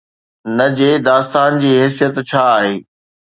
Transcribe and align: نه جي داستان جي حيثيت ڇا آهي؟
نه 0.57 0.65
جي 0.77 0.87
داستان 1.07 1.51
جي 1.65 1.71
حيثيت 1.81 2.15
ڇا 2.31 2.41
آهي؟ 2.57 2.75